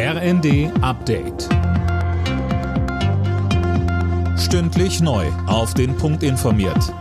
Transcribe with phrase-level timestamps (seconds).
[0.00, 1.48] RND Update.
[4.38, 5.26] Stündlich neu.
[5.48, 6.94] Auf den Punkt informiert.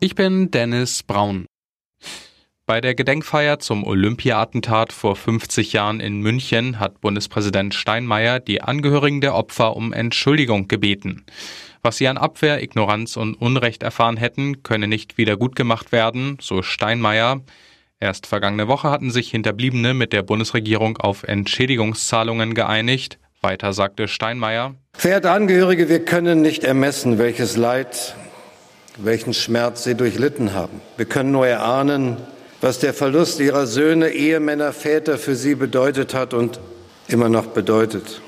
[0.00, 1.44] Ich bin Dennis Braun.
[2.64, 9.20] Bei der Gedenkfeier zum Olympia-Attentat vor 50 Jahren in München hat Bundespräsident Steinmeier die Angehörigen
[9.20, 11.26] der Opfer um Entschuldigung gebeten.
[11.82, 15.54] Was sie an Abwehr, Ignoranz und Unrecht erfahren hätten, könne nicht wieder gut
[15.92, 17.42] werden, so Steinmeier.
[18.04, 23.18] Erst vergangene Woche hatten sich Hinterbliebene mit der Bundesregierung auf Entschädigungszahlungen geeinigt.
[23.40, 24.74] Weiter sagte Steinmeier.
[24.92, 28.14] Verehrte Angehörige, wir können nicht ermessen, welches Leid,
[28.98, 30.82] welchen Schmerz Sie durchlitten haben.
[30.98, 32.18] Wir können nur erahnen,
[32.60, 36.60] was der Verlust Ihrer Söhne, Ehemänner, Väter für Sie bedeutet hat und
[37.08, 38.20] immer noch bedeutet.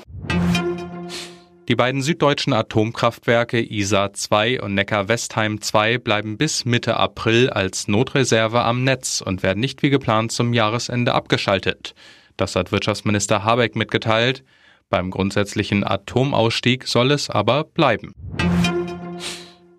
[1.67, 8.61] Die beiden süddeutschen Atomkraftwerke ISA 2 und Neckar-Westheim 2 bleiben bis Mitte April als Notreserve
[8.61, 11.93] am Netz und werden nicht wie geplant zum Jahresende abgeschaltet.
[12.37, 14.45] Das hat Wirtschaftsminister Habeck mitgeteilt.
[14.89, 18.13] Beim grundsätzlichen Atomausstieg soll es aber bleiben.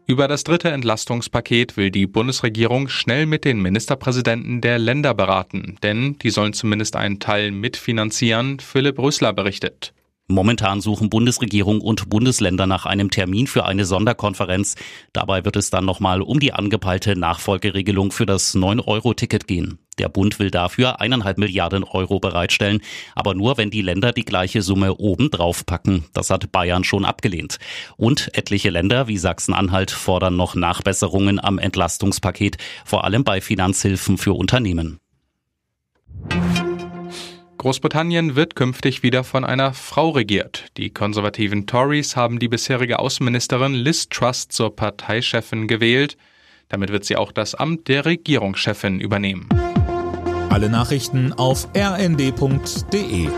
[0.06, 6.18] Über das dritte Entlastungspaket will die Bundesregierung schnell mit den Ministerpräsidenten der Länder beraten, denn
[6.18, 9.94] die sollen zumindest einen Teil mitfinanzieren, Philipp Rüssler berichtet.
[10.30, 14.74] Momentan suchen Bundesregierung und Bundesländer nach einem Termin für eine Sonderkonferenz.
[15.14, 19.78] Dabei wird es dann nochmal um die angepeilte Nachfolgeregelung für das 9-Euro-Ticket gehen.
[19.98, 22.82] Der Bund will dafür eineinhalb Milliarden Euro bereitstellen,
[23.14, 26.04] aber nur, wenn die Länder die gleiche Summe obendrauf packen.
[26.12, 27.58] Das hat Bayern schon abgelehnt.
[27.96, 34.34] Und etliche Länder wie Sachsen-Anhalt fordern noch Nachbesserungen am Entlastungspaket, vor allem bei Finanzhilfen für
[34.34, 35.00] Unternehmen.
[37.58, 40.66] Großbritannien wird künftig wieder von einer Frau regiert.
[40.76, 46.16] Die konservativen Tories haben die bisherige Außenministerin Liz Truss zur Parteichefin gewählt.
[46.68, 49.48] Damit wird sie auch das Amt der Regierungschefin übernehmen.
[50.50, 53.28] Alle Nachrichten auf rnd.de